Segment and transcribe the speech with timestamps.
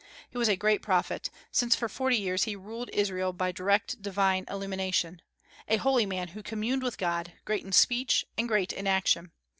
[0.31, 4.45] He was a great prophet, since for forty years he ruled Israel by direct divine
[4.49, 5.21] illumination,
[5.67, 9.31] a holy man who communed with God, great in speech and great in action.